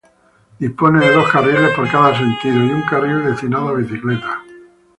Dispone 0.57 0.99
de 1.05 1.13
dos 1.13 1.31
carriles 1.31 1.75
por 1.75 1.87
cada 1.91 2.17
sentido 2.17 2.55
y 2.65 2.71
un 2.71 2.81
carril 2.81 3.23
destinado 3.23 3.67
a 3.67 3.73
bicicletas. 3.73 4.39